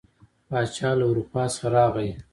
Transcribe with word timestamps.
پاچا 0.47 0.89
له 0.99 1.03
اروپا 1.09 1.43
څخه 1.53 1.59
ته 1.71 1.73
راغی. 1.75 2.09